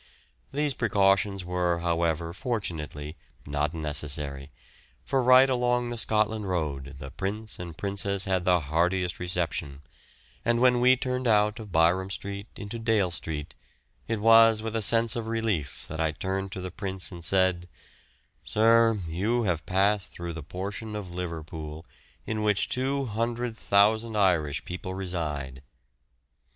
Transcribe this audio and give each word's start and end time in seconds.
These 0.51 0.73
precautions 0.73 1.45
were 1.45 1.77
however 1.77 2.33
fortunately 2.33 3.17
not 3.45 3.71
necessary, 3.71 4.49
for 5.05 5.21
right 5.21 5.47
along 5.47 5.95
Scotland 5.95 6.49
Road 6.49 6.95
the 6.97 7.11
Prince 7.11 7.59
and 7.59 7.77
Princess 7.77 8.25
had 8.25 8.43
the 8.43 8.61
heartiest 8.61 9.19
reception, 9.19 9.83
and 10.43 10.59
when 10.59 10.79
we 10.79 10.97
turned 10.97 11.27
out 11.27 11.59
of 11.59 11.71
Byrom 11.71 12.09
Street 12.11 12.47
into 12.55 12.79
Dale 12.79 13.11
Street 13.11 13.53
it 14.07 14.19
was 14.19 14.63
with 14.63 14.75
a 14.75 14.81
sense 14.81 15.15
of 15.15 15.27
relief 15.27 15.85
that 15.87 15.99
I 15.99 16.13
turned 16.13 16.51
to 16.53 16.61
the 16.61 16.71
Prince 16.71 17.11
and 17.11 17.23
said, 17.23 17.69
"Sir, 18.43 18.97
you 19.07 19.43
have 19.43 19.67
passed 19.67 20.11
through 20.13 20.33
the 20.33 20.41
portion 20.41 20.95
of 20.95 21.13
Liverpool 21.13 21.85
in 22.25 22.41
which 22.41 22.69
200,000 22.69 24.15
Irish 24.17 24.65
people 24.65 24.95
reside." 24.95 25.61